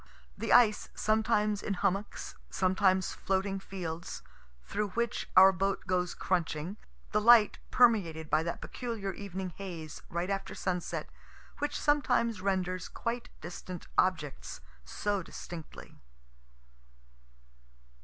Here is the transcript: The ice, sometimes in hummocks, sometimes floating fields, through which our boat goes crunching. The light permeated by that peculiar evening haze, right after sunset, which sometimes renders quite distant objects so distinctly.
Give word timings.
The 0.35 0.51
ice, 0.51 0.89
sometimes 0.95 1.61
in 1.61 1.75
hummocks, 1.75 2.33
sometimes 2.49 3.13
floating 3.13 3.59
fields, 3.59 4.23
through 4.65 4.87
which 4.97 5.29
our 5.37 5.51
boat 5.51 5.85
goes 5.85 6.15
crunching. 6.15 6.77
The 7.11 7.21
light 7.21 7.59
permeated 7.69 8.27
by 8.27 8.41
that 8.41 8.61
peculiar 8.61 9.13
evening 9.13 9.51
haze, 9.57 10.01
right 10.09 10.31
after 10.31 10.55
sunset, 10.55 11.11
which 11.59 11.79
sometimes 11.79 12.41
renders 12.41 12.89
quite 12.89 13.29
distant 13.41 13.85
objects 13.95 14.59
so 14.85 15.21
distinctly. 15.21 15.99